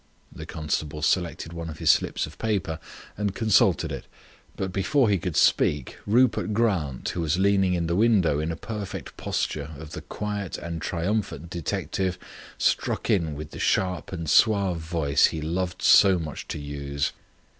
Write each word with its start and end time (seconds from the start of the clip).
The 0.31 0.47
constable 0.47 1.03
selected 1.03 1.53
one 1.53 1.69
of 1.69 1.77
his 1.77 1.91
slips 1.91 2.25
of 2.25 2.39
paper 2.39 2.79
and 3.15 3.35
consulted 3.35 3.91
it, 3.91 4.05
but 4.55 4.73
before 4.73 5.09
he 5.09 5.19
could 5.19 5.37
speak 5.37 5.95
Rupert 6.07 6.53
Grant, 6.53 7.09
who 7.09 7.21
was 7.21 7.37
leaning 7.37 7.75
in 7.75 7.85
the 7.85 7.95
window 7.95 8.39
in 8.39 8.51
a 8.51 8.55
perfect 8.55 9.15
posture 9.15 9.69
of 9.77 9.91
the 9.91 10.01
quiet 10.01 10.57
and 10.57 10.81
triumphant 10.81 11.51
detective, 11.51 12.17
struck 12.57 13.11
in 13.11 13.35
with 13.35 13.51
the 13.51 13.59
sharp 13.59 14.11
and 14.11 14.27
suave 14.27 14.79
voice 14.79 15.27
he 15.27 15.39
loved 15.39 15.83
so 15.83 16.17
much 16.17 16.47
to 16.47 16.57
use. 16.57 17.11